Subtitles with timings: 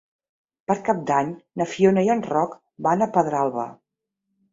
[0.69, 1.27] Per Cap d'Any
[1.61, 2.55] na Fiona i en Roc
[2.87, 3.67] van a Pedralba.